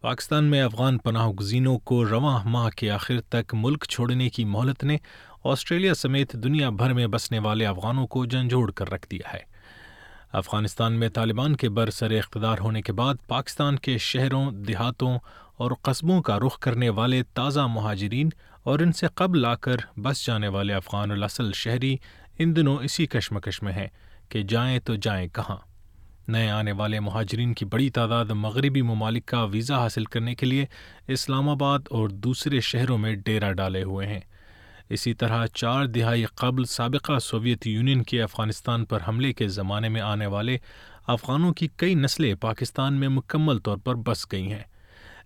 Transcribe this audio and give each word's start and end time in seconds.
پاکستان 0.00 0.44
میں 0.44 0.62
افغان 0.62 0.98
پناہ 0.98 1.28
گزینوں 1.28 1.78
کو 1.78 2.04
رواں 2.04 2.44
ماہ 2.44 2.68
کے 2.70 2.90
آخر 2.90 3.20
تک 3.20 3.54
ملک 3.54 3.84
چھوڑنے 3.84 4.28
کی 4.28 4.44
مہلت 4.44 4.84
نے 4.84 4.96
آسٹریلیا 5.44 5.94
سمیت 5.94 6.32
دنیا 6.32 6.70
بھر 6.70 6.92
میں 6.92 7.06
بسنے 7.06 7.38
والے 7.38 7.66
افغانوں 7.66 8.06
کو 8.06 8.24
جھنجھوڑ 8.24 8.70
کر 8.70 8.90
رکھ 8.90 9.08
دیا 9.10 9.32
ہے۔ 9.32 9.38
افغانستان 10.32 10.92
میں 10.92 11.08
طالبان 11.08 11.56
کے 11.56 11.68
برسر 11.68 12.10
اقتدار 12.10 12.58
ہونے 12.58 12.82
کے 12.82 12.92
بعد 12.92 13.14
پاکستان 13.28 13.76
کے 13.76 13.98
شہروں، 13.98 14.52
دیہاتوں 14.52 15.18
اور 15.56 15.70
قصبوں 15.82 16.22
کا 16.22 16.38
رخ 16.38 16.58
کرنے 16.58 16.88
والے 16.88 17.22
تازہ 17.22 17.60
مہاجرین 17.60 18.28
اور 18.62 18.78
ان 18.78 18.92
سے 18.92 19.06
قبل 19.14 19.44
آ 19.44 19.54
کر 19.54 19.76
بس 19.96 20.26
جانے 20.26 20.48
والے 20.48 20.74
افغان 20.74 21.10
الاصل 21.10 21.52
شہری 21.52 21.96
ان 22.38 22.56
دنوں 22.56 22.76
اسی 22.76 23.06
کشمکش 23.06 23.62
میں 23.62 23.72
ہیں 23.72 23.88
کہ 24.28 24.42
جائیں 24.42 24.78
تو 24.78 24.94
جائیں 24.94 25.28
کہاں۔ 25.28 25.56
نئے 26.28 26.50
آنے 26.50 26.72
والے 26.72 27.00
مہاجرین 27.00 27.54
کی 27.54 27.64
بڑی 27.64 27.90
تعداد 27.90 28.24
مغربی 28.24 28.82
ممالک 28.82 29.26
کا 29.26 29.44
ویزا 29.44 29.78
حاصل 29.78 30.04
کرنے 30.04 30.34
کے 30.34 30.46
لیے 30.46 30.66
اسلام 31.08 31.48
آباد 31.48 31.78
اور 31.90 32.08
دوسرے 32.08 32.60
شہروں 32.60 32.98
میں 32.98 33.16
ڈیرا 33.16 33.52
ڈالے 33.52 33.82
ہوئے 33.82 34.06
ہیں۔ 34.06 34.20
اسی 34.88 35.14
طرح 35.14 35.46
چار 35.46 35.84
دہائی 35.84 36.24
قبل 36.24 36.64
سابقہ 36.64 37.18
سوویت 37.18 37.66
یونین 37.66 38.02
کے 38.02 38.22
افغانستان 38.22 38.84
پر 38.84 38.98
حملے 39.08 39.32
کے 39.32 39.48
زمانے 39.48 39.88
میں 39.88 40.00
آنے 40.00 40.26
والے 40.26 40.58
افغانوں 41.06 41.52
کی 41.52 41.68
کئی 41.76 41.94
نسلیں 41.94 42.34
پاکستان 42.34 42.94
میں 42.94 43.08
مکمل 43.08 43.58
طور 43.58 43.76
پر 43.76 43.94
بس 43.94 44.32
گئی 44.32 44.52
ہیں۔ 44.52 44.64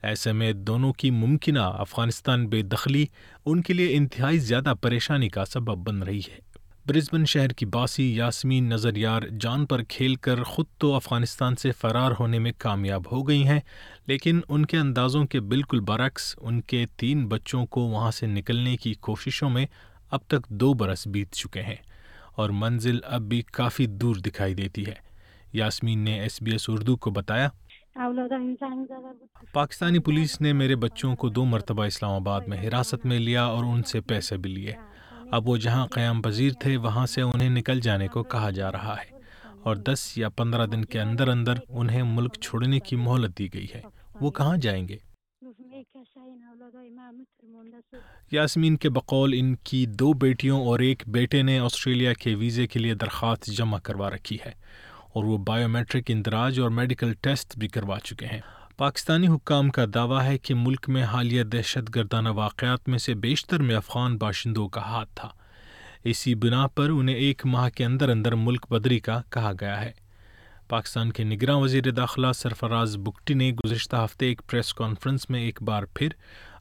ایسے 0.02 0.32
میں 0.32 0.52
دونوں 0.52 0.92
کی 0.92 1.10
ممکنہ 1.10 1.58
افغانستان 1.58 2.48
بے 2.48 2.62
دخلی 2.62 3.06
ان 3.44 3.62
کے 3.62 3.72
لیے 3.72 3.96
انتہائی 3.96 4.38
زیادہ 4.38 4.74
پریشانی 4.80 5.28
کا 5.28 5.44
سبب 5.44 5.88
بن 5.88 6.02
رہی 6.02 6.18
ہے۔ 6.18 6.53
برسبن 6.86 7.24
شہر 7.24 7.48
کی 7.48 7.66
باسی 7.66 8.04
یاسمین 8.16 8.68
نظریار 8.68 9.22
جان 9.40 9.64
پر 9.66 9.82
کھیل 9.82 10.14
کر 10.14 10.42
خود 10.42 10.66
تو 10.78 10.92
افغانستان 10.94 11.54
سے 11.56 11.70
فرار 11.70 12.12
ہونے 12.18 12.38
میں 12.38 12.52
کامیاب 12.58 13.02
ہو 13.12 13.20
گئی 13.28 13.46
ہیں، 13.46 13.60
لیکن 14.06 14.40
ان 14.48 14.66
کے 14.66 14.78
اندازوں 14.78 15.24
کے 15.24 15.40
بالکل 15.42 15.80
برعکس 15.80 16.34
ان 16.40 16.60
کے 16.62 16.84
تین 16.96 17.26
بچوں 17.28 17.64
کو 17.66 17.80
وہاں 17.82 18.10
سے 18.10 18.26
نکلنے 18.26 18.76
کی 18.76 18.92
کوششوں 19.00 19.50
میں 19.50 19.64
اب 20.10 20.20
تک 20.28 20.48
دو 20.50 20.72
برس 20.74 21.06
بیت 21.06 21.32
چکے 21.32 21.62
ہیں، 21.62 21.76
اور 22.32 22.50
منزل 22.52 22.98
اب 23.04 23.28
بھی 23.28 23.40
کافی 23.52 23.86
دور 23.86 24.16
دکھائی 24.16 24.54
دیتی 24.54 24.86
ہے۔ 24.86 24.94
یاسمین 25.52 25.98
نے 25.98 26.20
ایس 26.20 26.40
بی 26.42 26.50
ایس 26.50 26.68
اردو 26.68 26.96
کو 26.96 27.10
بتایا، 27.10 27.48
پاکستانی 29.52 29.98
پولیس 29.98 30.40
نے 30.40 30.52
میرے 30.52 30.76
بچوں 30.76 31.14
کو 31.16 31.28
دو 31.28 31.44
مرتبہ 31.44 31.84
اسلام 31.84 32.12
آباد 32.12 32.48
میں 32.48 32.58
حراست 32.58 33.06
میں 33.06 33.18
لیا 33.18 33.44
اور 33.44 33.64
ان 33.64 33.82
سے 33.82 34.00
پیسے 34.00 34.36
بھی 34.36 34.50
لیے۔ 34.50 34.72
اب 35.30 35.48
وہ 35.48 35.56
جہاں 35.56 35.86
قیام 35.86 36.22
پذیر 36.22 36.52
تھے، 36.52 36.76
وہاں 36.76 37.06
سے 37.06 37.22
انہیں 37.22 37.48
نکل 37.48 37.80
جانے 37.80 38.08
کو 38.08 38.22
کہا 38.22 38.50
جا 38.50 38.72
رہا 38.72 38.94
ہے 38.94 39.18
اور 39.62 39.76
دس 39.76 40.18
یا 40.18 40.28
پندرہ 40.28 40.66
دن 40.66 40.84
کے 40.84 41.00
اندر 41.00 41.28
اندر 41.28 41.54
انہیں 41.68 42.02
ملک 42.02 42.34
چھوڑنے 42.40 42.80
کی 42.80 42.96
مہلت 42.96 43.38
دی 43.38 43.54
گئی 43.54 43.66
ہے۔ 43.74 43.82
وہ 44.20 44.30
کہاں 44.30 44.56
جائیں 44.56 44.88
گے؟ 44.88 44.96
یاسمین 48.32 48.76
کے 48.76 48.90
بقول 48.90 49.34
ان 49.36 49.54
کی 49.54 49.86
دو 49.86 50.12
بیٹیوں 50.12 50.66
اور 50.66 50.78
ایک 50.78 51.02
بیٹے 51.06 51.42
نے 51.42 51.58
آسٹریلیا 51.58 52.12
کے 52.12 52.34
ویزے 52.34 52.66
کے 52.66 52.78
لیے 52.78 52.94
درخواست 52.94 53.46
جمع 53.46 53.78
کروا 53.78 54.10
رکھی 54.10 54.38
ہے 54.46 54.52
اور 55.14 55.24
وہ 55.24 55.38
بائیو 55.38 55.68
میٹرک 55.68 56.02
اندراج 56.08 56.60
اور 56.60 56.70
میڈیکل 56.70 57.12
ٹیسٹ 57.20 57.58
بھی 57.58 57.68
کروا 57.68 58.00
چکے 58.00 58.26
ہیں۔ 58.26 58.40
پاکستانی 58.76 59.28
حکام 59.28 59.70
کا 59.70 59.84
دعویٰ 59.94 60.22
ہے 60.22 60.38
کہ 60.38 60.54
ملک 60.54 60.88
میں 60.88 61.02
حالیہ 61.02 61.42
دہشت 61.42 61.94
گردانہ 61.94 62.28
واقعات 62.28 62.88
میں 62.88 62.98
سے 62.98 63.14
بیشتر 63.14 63.62
میں 63.62 63.74
افغان 63.74 64.16
باشندوں 64.16 64.68
کا 64.68 64.80
ہاتھ 64.80 65.08
تھا۔ 65.14 65.28
اسی 66.04 66.34
بنا 66.34 66.66
پر 66.66 66.90
انہیں 66.90 67.16
ایک 67.16 67.46
ماہ 67.46 67.68
کے 67.68 67.84
اندر 67.84 68.08
اندر 68.08 68.34
ملک 68.34 68.72
بدری 68.72 69.00
کا 69.00 69.20
کہا 69.30 69.52
گیا 69.60 69.80
ہے۔ 69.80 69.92
پاکستان 70.68 71.12
کے 71.12 71.24
نگراں 71.24 71.56
وزیر 71.56 71.90
داخلہ 71.90 72.26
سرفراز 72.34 72.96
بکٹی 72.96 73.34
نے 73.34 73.52
گزشتہ 73.64 73.96
ہفتے 73.96 74.26
ایک 74.26 74.42
پریس 74.50 74.74
کانفرنس 74.74 75.30
میں 75.30 75.40
ایک 75.40 75.62
بار 75.62 75.82
پھر 75.94 76.08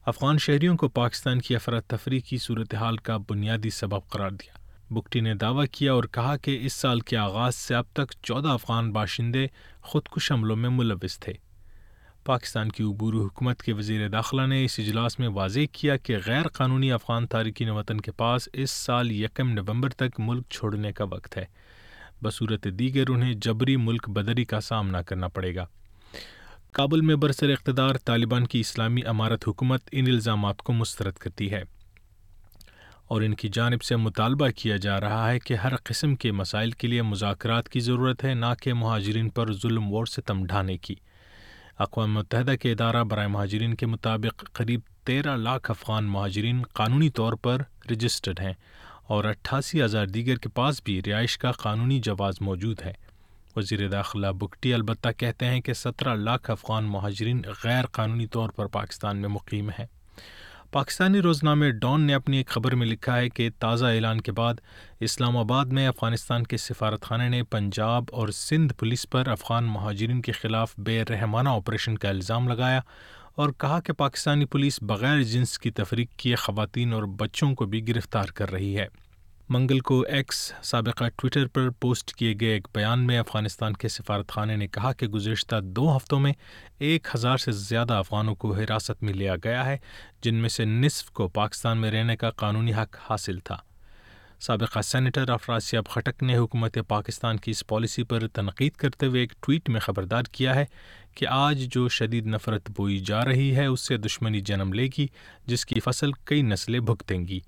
افغان 0.06 0.38
شہریوں 0.38 0.76
کو 0.76 0.88
پاکستان 0.88 1.40
کی 1.40 1.54
افراتفری 1.54 2.20
کی 2.20 2.38
صورتحال 2.38 2.96
کا 2.96 3.16
بنیادی 3.16 3.70
سبب 3.70 4.08
قرار 4.08 4.30
دیا۔ 4.30 4.58
بکٹی 4.90 5.20
نے 5.20 5.34
دعویٰ 5.34 5.64
کیا 5.72 5.92
اور 5.92 6.04
کہا 6.04 6.36
کہ 6.36 6.58
اس 6.62 6.72
سال 6.72 7.00
کے 7.00 7.16
آغاز 7.16 7.54
سے 7.54 7.74
اب 7.74 7.84
تک 7.92 8.12
چودہ 8.22 8.48
افغان 8.48 8.92
باشندے 8.92 9.46
خودکش 9.80 10.32
حملوں 10.32 10.56
میں 10.56 10.70
ملوث 10.70 11.18
تھے۔ 11.18 11.43
پاکستان 12.24 12.68
کی 12.68 12.82
عبور 12.82 13.14
حکومت 13.14 13.62
کے 13.62 13.72
وزیر 13.72 14.08
داخلہ 14.08 14.46
نے 14.46 14.64
اس 14.64 14.78
اجلاس 14.78 15.18
میں 15.18 15.28
واضح 15.28 15.60
کیا 15.72 15.96
کہ 15.96 16.16
غیر 16.26 16.48
قانونی 16.48 16.92
افغان 16.92 17.26
تارکین 17.26 17.70
وطن 17.70 18.00
کے 18.00 18.12
پاس 18.12 18.48
اس 18.52 18.70
سال 18.70 19.12
یکم 19.12 19.50
نومبر 19.50 19.88
تک 19.88 20.14
ملک 20.18 20.46
چھوڑنے 20.50 20.92
کا 20.92 21.04
وقت 21.04 21.36
ہے۔ 21.36 21.44
بصورت 22.22 22.64
دیگر 22.64 23.04
انہیں 23.08 23.34
جبری 23.34 23.76
ملک 23.76 24.08
بدری 24.08 24.44
کا 24.44 24.60
سامنا 24.60 25.02
کرنا 25.02 25.28
پڑے 25.28 25.54
گا۔ 25.54 25.66
کابل 26.72 27.00
میں 27.00 27.16
برسر 27.16 27.50
اقتدار 27.50 27.94
طالبان 28.04 28.46
کی 28.46 28.60
اسلامی 28.60 29.02
امارت 29.04 29.48
حکومت 29.48 29.80
ان 29.92 30.06
الزامات 30.06 30.58
کو 30.58 30.72
مسترد 30.72 31.14
کرتی 31.14 31.52
ہے۔ 31.52 31.62
اور 33.08 33.22
ان 33.22 33.34
کی 33.34 33.48
جانب 33.52 33.82
سے 33.82 33.96
مطالبہ 33.96 34.48
کیا 34.48 34.76
جا 34.76 35.00
رہا 35.00 35.30
ہے 35.30 35.38
کہ 35.38 35.54
ہر 35.54 35.76
قسم 35.76 36.16
کے 36.16 36.32
مسائل 36.32 36.70
کے 36.70 36.88
لیے 36.88 37.02
مذاکرات 37.02 37.68
کی 37.68 37.80
ضرورت 37.80 38.24
ہے، 38.24 38.34
نہ 38.34 38.46
کہ 38.62 38.74
مہاجرین 38.74 39.28
پر 39.28 39.52
ظلم 39.52 39.92
و 39.92 40.04
ستم 40.04 40.46
ڈھانے 40.46 40.76
کی۔ 40.76 40.94
اقوام 41.78 42.14
متحدہ 42.14 42.54
کے 42.60 42.72
ادارہ 42.72 43.04
برائے 43.04 43.28
مہاجرین 43.28 43.74
کے 43.74 43.86
مطابق 43.86 44.44
قریب 44.52 44.80
تیرہ 45.04 45.36
لاکھ 45.36 45.70
افغان 45.70 46.04
مہاجرین 46.04 46.62
قانونی 46.62 47.10
طور 47.10 47.32
پر 47.32 47.62
رجسٹرڈ 47.90 48.40
ہیں 48.40 48.52
اور 49.06 49.24
اٹھاسی 49.24 49.82
ہزار 49.82 50.06
دیگر 50.06 50.36
کے 50.36 50.48
پاس 50.48 50.82
بھی 50.84 51.02
رہائش 51.06 51.38
کا 51.38 51.52
قانونی 51.52 52.00
جواز 52.00 52.34
موجود 52.40 52.82
ہے۔ 52.84 52.92
وزیر 53.56 53.88
داخلہ 53.88 54.26
بکٹی 54.26 54.74
البتہ 54.74 55.08
کہتے 55.16 55.46
ہیں 55.46 55.60
کہ 55.60 55.72
سترہ 55.72 56.14
لاکھ 56.14 56.50
افغان 56.50 56.84
مہاجرین 56.84 57.42
غیر 57.64 57.86
قانونی 57.86 58.26
طور 58.26 58.48
پر 58.48 58.66
پاکستان 58.66 59.16
میں 59.16 59.28
مقیم 59.28 59.68
ہیں۔ 59.68 59.86
پاکستانی 60.74 61.20
روزنامے 61.20 61.70
ڈان 61.70 62.00
نے 62.00 62.14
اپنی 62.14 62.36
ایک 62.36 62.46
خبر 62.48 62.74
میں 62.74 62.86
لکھا 62.86 63.16
ہے 63.16 63.28
کہ 63.28 63.50
تازہ 63.58 63.86
اعلان 63.86 64.20
کے 64.20 64.32
بعد 64.32 64.54
اسلام 65.00 65.36
آباد 65.36 65.64
میں 65.64 65.88
افغانستان 65.88 66.42
کے 66.42 66.56
سفارت 66.56 67.02
خانے 67.02 67.28
نے 67.28 67.42
پنجاب 67.42 68.04
اور 68.12 68.28
سندھ 68.28 68.72
پولیس 68.72 69.10
پر 69.10 69.28
افغان 69.28 69.64
مہاجرین 69.64 70.22
کے 70.22 70.32
خلاف 70.32 70.74
بے 70.78 71.02
رحمانہ 71.10 71.48
آپریشن 71.48 71.98
کا 71.98 72.08
الزام 72.08 72.48
لگایا 72.48 72.80
اور 73.34 73.50
کہا 73.58 73.80
کہ 73.80 73.92
پاکستانی 73.92 74.44
پولیس 74.44 74.82
بغیر 74.82 75.22
جنس 75.22 75.58
کی 75.58 75.70
تفریق 75.70 76.08
کیے 76.16 76.34
خواتین 76.34 76.92
اور 76.92 77.02
بچوں 77.02 77.54
کو 77.54 77.64
بھی 77.64 77.88
گرفتار 77.88 78.24
کر 78.24 78.52
رہی 78.52 78.78
ہے۔ 78.78 78.86
منگل 79.48 79.80
کو 79.80 80.00
ایکس 80.00 80.52
سابقہ 80.62 81.04
ٹویٹر 81.16 81.46
پر 81.46 81.70
پوسٹ 81.70 82.14
کیے 82.14 82.34
گئے 82.40 82.52
ایک 82.52 82.68
بیان 82.74 83.06
میں 83.06 83.18
افغانستان 83.18 83.72
کے 83.72 83.88
سفارت 83.88 84.28
خانے 84.28 84.56
نے 84.56 84.66
کہا 84.66 84.92
کہ 84.92 85.06
گزشتہ 85.06 85.56
دو 85.62 85.96
ہفتوں 85.96 86.20
میں 86.20 86.32
ایک 86.78 87.08
ہزار 87.14 87.36
سے 87.36 87.52
زیادہ 87.52 87.92
افغانوں 87.92 88.34
کو 88.34 88.54
حراست 88.54 89.02
میں 89.02 89.12
لیا 89.12 89.36
گیا 89.44 89.66
ہے، 89.66 89.76
جن 90.22 90.34
میں 90.34 90.48
سے 90.48 90.64
نصف 90.64 91.10
کو 91.10 91.28
پاکستان 91.28 91.78
میں 91.78 91.90
رہنے 91.90 92.16
کا 92.16 92.30
قانونی 92.30 92.74
حق 92.74 92.96
حاصل 93.10 93.38
تھا۔ 93.38 93.56
سابقہ 94.40 94.80
سینیٹر 94.80 95.30
افراسیاب 95.30 95.86
خٹک 95.86 96.22
نے 96.22 96.36
حکومت 96.36 96.78
پاکستان 96.88 97.36
کی 97.36 97.50
اس 97.50 97.66
پالیسی 97.66 98.02
پر 98.02 98.28
تنقید 98.28 98.72
کرتے 98.72 99.06
ہوئے 99.06 99.20
ایک 99.20 99.32
ٹویٹ 99.40 99.68
میں 99.68 99.80
خبردار 99.80 100.22
کیا 100.22 100.54
ہے 100.54 100.64
کہ 101.14 101.26
آج 101.28 101.66
جو 101.70 101.88
شدید 101.88 102.26
نفرت 102.26 102.70
بوئی 102.76 102.98
جا 102.98 103.24
رہی 103.24 103.56
ہے، 103.56 103.66
اس 103.66 103.80
سے 103.80 103.96
دشمنی 103.96 104.40
جنم 104.40 104.72
لے 104.72 104.88
گی، 104.98 105.06
جس 105.46 105.66
کی 105.66 105.80
فصل 105.80 106.12
کئی 106.12 106.42
نسلیں 106.42 106.80
بھگتیں 106.80 107.18
گی۔ 107.28 107.40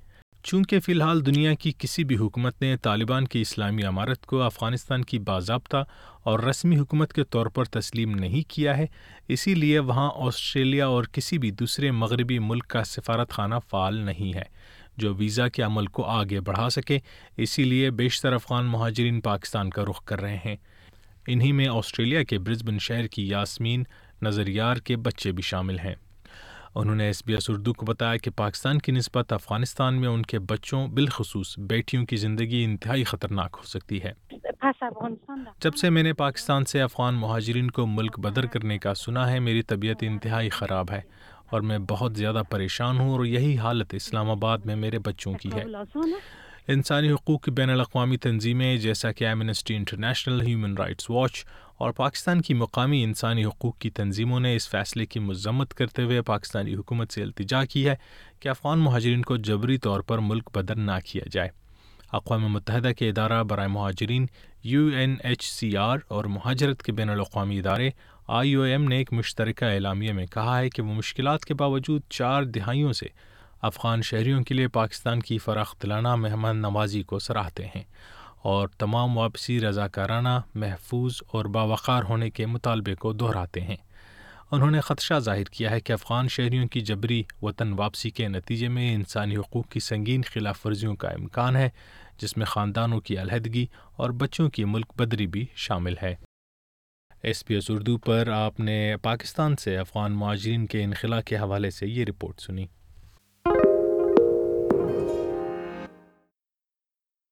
چونکہ 0.46 0.80
فی 0.80 0.92
الحال 0.92 1.26
دنیا 1.26 1.54
کی 1.54 1.72
کسی 1.78 2.04
بھی 2.04 2.16
حکومت 2.16 2.62
نے 2.62 2.76
طالبان 2.76 3.26
کی 3.26 3.40
اسلامی 3.40 3.82
عمارت 3.82 4.26
کو 4.26 4.42
افغانستان 4.42 5.04
کی 5.04 5.18
باضابطہ 5.18 5.76
اور 6.22 6.40
رسمی 6.40 6.78
حکومت 6.78 7.12
کے 7.12 7.24
طور 7.24 7.46
پر 7.46 7.64
تسلیم 7.64 8.14
نہیں 8.14 8.50
کیا 8.50 8.76
ہے، 8.78 8.86
اسی 9.28 9.54
لیے 9.54 9.78
وہاں 9.78 10.10
آسٹریلیا 10.14 10.86
اور 10.86 11.04
کسی 11.04 11.38
بھی 11.38 11.50
دوسرے 11.50 11.90
مغربی 11.90 12.38
ملک 12.38 12.66
کا 12.66 12.84
سفارت 12.84 13.30
خانہ 13.30 13.54
فعال 13.70 13.96
نہیں 13.96 14.34
ہے، 14.34 14.44
جو 14.96 15.14
ویزا 15.14 15.48
کے 15.48 15.62
عمل 15.62 15.86
کو 15.86 16.04
آگے 16.04 16.40
بڑھا 16.40 16.70
سکے، 16.70 16.98
اسی 17.36 17.64
لیے 17.64 17.90
بیشتر 17.90 18.32
افغان 18.32 18.66
مہاجرین 18.66 19.20
پاکستان 19.20 19.70
کا 19.70 19.84
رخ 19.84 20.04
کر 20.04 20.20
رہے 20.20 20.38
ہیں۔ 20.44 20.56
انہی 21.26 21.52
میں 21.52 21.68
آسٹریلیا 21.68 22.22
کے 22.22 22.38
برزبن 22.38 22.78
شہر 22.78 23.06
کی 23.06 23.28
یاسمین 23.28 23.84
نظریار 24.22 24.76
کے 24.76 24.96
بچے 24.96 25.32
بھی 25.32 25.42
شامل 25.42 25.78
ہیں۔ 25.78 25.94
انہوں 26.76 26.94
نے 26.94 27.04
ایس 27.04 27.22
بی 27.26 27.34
ایس 27.34 27.50
اردو 27.50 27.72
کو 27.72 27.86
بتایا 27.86 28.16
کہ 28.16 28.30
پاکستان 28.30 28.78
کی 28.78 28.92
نسبت 28.92 29.32
افغانستان 29.32 29.94
میں 29.94 30.08
ان 30.08 30.22
کے 30.22 30.38
بچوں 30.38 30.88
بالخصوص 30.88 31.58
بیٹیوں 31.58 32.06
کی 32.06 32.16
زندگی 32.16 32.64
انتہائی 32.64 33.04
خطرناک 33.04 33.56
ہو 33.58 33.66
سکتی 33.66 34.02
ہے۔ 34.02 34.12
جب 35.60 35.74
سے 35.74 35.90
میں 35.90 36.02
نے 36.02 36.12
پاکستان 36.12 36.64
سے 36.64 36.82
افغان 36.82 37.14
مہاجرین 37.14 37.70
کو 37.70 37.86
ملک 37.86 38.18
بدر 38.18 38.46
کرنے 38.46 38.78
کا 38.78 38.94
سنا 38.94 39.30
ہے، 39.30 39.38
میری 39.38 39.62
طبیعت 39.62 39.96
انتہائی 40.00 40.48
خراب 40.48 40.90
ہے 40.90 41.00
اور 41.50 41.60
میں 41.60 41.78
بہت 41.88 42.16
زیادہ 42.16 42.42
پریشان 42.50 42.98
ہوں 42.98 43.10
اور 43.10 43.24
یہی 43.24 43.58
حالت 43.58 43.94
اسلام 43.94 44.30
آباد 44.30 44.58
میں 44.64 44.76
میرے 44.76 44.98
بچوں 44.98 45.34
کی 45.34 45.50
ہے۔ 45.54 45.64
انسانی 46.68 47.12
حقوق 47.12 47.44
کی 47.44 47.50
بین 47.50 47.70
الاقوامی 47.70 48.16
تنظیمیں 48.16 48.76
جیسا 48.76 49.12
کہ 49.12 49.24
Amnesty 49.24 49.76
International 49.76 50.40
Human 50.40 50.74
Rights 50.76 51.10
Watch 51.10 51.44
اور 51.78 51.90
پاکستان 51.90 52.40
کی 52.40 52.54
مقامی 52.54 53.04
انسانی 53.04 53.44
حقوق 53.44 53.78
کی 53.78 53.90
تنظیموں 53.90 54.40
نے 54.40 54.56
اس 54.56 54.68
فیصلے 54.68 55.06
کی 55.06 55.20
مذمت 55.20 55.74
کرتے 55.74 56.02
ہوئے 56.02 56.22
پاکستانی 56.22 56.74
حکومت 56.74 57.12
سے 57.12 57.22
التجا 57.22 57.64
کی 57.64 57.88
ہے 57.88 57.96
کہ 58.40 58.48
افغان 58.48 58.78
مہاجرین 58.78 59.22
کو 59.22 59.36
جبری 59.36 59.78
طور 59.78 60.00
پر 60.00 60.18
ملک 60.18 60.50
بدر 60.54 60.74
نہ 60.74 60.92
کیا 61.04 61.22
جائے۔ 61.32 61.48
اقوام 62.12 62.52
متحدہ 62.52 62.90
کے 62.98 63.08
ادارہ 63.08 63.42
برائے 63.42 63.68
مہاجرین 63.68 64.26
U 64.64 64.86
N 64.86 65.16
H 65.22 65.44
C 65.44 65.76
R 65.76 65.98
اور 66.08 66.24
مہاجرت 66.24 66.82
کے 66.82 66.92
بین 66.92 67.10
الاقوامی 67.10 67.58
ادارے 67.58 67.90
آئی 68.28 68.54
او 68.54 68.62
ایم 68.62 68.84
نے 68.84 68.96
ایک 68.96 69.12
مشترکہ 69.12 69.64
اعلامیہ 69.64 70.12
میں 70.12 70.26
کہا 70.26 70.58
ہے 70.58 70.70
کہ 70.70 70.82
وہ 70.82 70.94
مشکلات 70.94 71.44
کے 71.44 71.54
باوجود 71.54 72.02
چار 72.10 72.42
دہائیوں 72.42 72.92
سے 72.92 73.06
افغان 73.62 74.02
شہریوں 74.02 74.42
کے 74.42 74.54
لیے 74.54 74.68
پاکستان 74.68 75.20
کی 75.20 75.38
فراختلانہ 75.38 76.14
مہمان 76.14 76.56
نوازی 76.56 77.02
کو 77.02 77.18
سراہتے 77.18 77.66
ہیں۔ 77.66 77.82
اور 78.42 78.68
تمام 78.68 79.18
واپسی 79.18 79.60
رضاکارانہ 79.60 80.40
محفوظ 80.54 81.20
اور 81.32 81.44
باوقار 81.44 82.02
ہونے 82.02 82.30
کے 82.30 82.46
مطالبے 82.46 82.94
کو 82.94 83.12
دہراتے 83.12 83.60
ہیں۔ 83.60 83.76
انہوں 84.50 84.70
نے 84.70 84.80
خدشہ 84.80 85.14
ظاہر 85.18 85.44
کیا 85.44 85.70
ہے 85.70 85.80
کہ 85.80 85.92
افغان 85.92 86.28
شہریوں 86.28 86.68
کی 86.68 86.80
جبری 86.80 87.22
وطن 87.42 87.72
واپسی 87.72 88.10
کے 88.10 88.28
نتیجے 88.28 88.68
میں 88.68 88.94
انسانی 88.94 89.36
حقوق 89.36 89.68
کی 89.68 89.80
سنگین 89.80 90.22
خلاف 90.22 90.66
ورزیوں 90.66 90.96
کا 90.96 91.08
امکان 91.08 91.56
ہے، 91.56 91.68
جس 92.18 92.36
میں 92.36 92.46
خاندانوں 92.46 93.00
کی 93.00 93.18
علیحدگی 93.18 93.66
اور 93.96 94.10
بچوں 94.10 94.50
کی 94.50 94.64
ملک 94.64 94.86
بدری 94.96 95.26
بھی 95.26 95.46
شامل 95.54 95.94
ہے۔ 96.02 96.14
ایس 97.22 97.46
پی 97.46 97.54
ایس 97.54 97.70
اردو 97.70 97.98
پر 97.98 98.28
آپ 98.28 98.60
نے 98.60 98.96
پاکستان 99.02 99.56
سے 99.56 99.78
افغان 99.78 100.12
معاجرین 100.12 100.66
کے 100.66 100.84
انخلا 100.84 101.20
کے 101.20 101.36
حوالے 101.36 101.70
سے 101.70 101.86
یہ 101.86 102.04
رپورٹ 102.04 102.40
سنی۔ 102.40 102.66